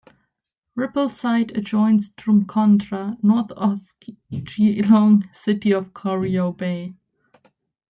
[0.75, 3.81] Rippleside adjoins Drumcondra, north of
[4.49, 6.95] Geelong City on Corio Bay.